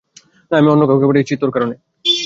[0.51, 1.75] না, আমি অন্য কাউকে পাঠিয়েছি তোর কাছে।